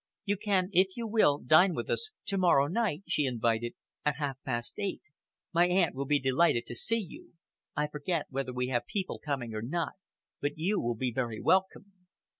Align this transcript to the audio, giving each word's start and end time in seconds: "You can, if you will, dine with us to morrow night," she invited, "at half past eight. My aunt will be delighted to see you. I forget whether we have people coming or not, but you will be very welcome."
"You 0.25 0.35
can, 0.35 0.71
if 0.73 0.97
you 0.97 1.05
will, 1.05 1.37
dine 1.37 1.75
with 1.75 1.87
us 1.91 2.09
to 2.25 2.35
morrow 2.39 2.65
night," 2.65 3.03
she 3.07 3.25
invited, 3.27 3.75
"at 4.03 4.15
half 4.15 4.39
past 4.43 4.79
eight. 4.79 5.03
My 5.53 5.67
aunt 5.67 5.93
will 5.93 6.07
be 6.07 6.17
delighted 6.19 6.65
to 6.69 6.75
see 6.75 6.97
you. 6.97 7.33
I 7.75 7.85
forget 7.85 8.25
whether 8.31 8.51
we 8.51 8.69
have 8.69 8.87
people 8.87 9.19
coming 9.23 9.53
or 9.53 9.61
not, 9.61 9.93
but 10.41 10.57
you 10.57 10.79
will 10.79 10.95
be 10.95 11.11
very 11.13 11.39
welcome." 11.39 11.93